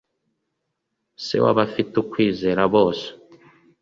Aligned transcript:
se 1.25 1.35
w 1.43 1.45
abafite 1.53 1.93
ukwizera 2.03 2.63
bose 2.73 3.07